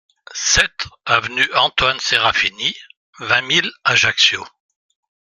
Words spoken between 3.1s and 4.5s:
vingt mille Ajaccio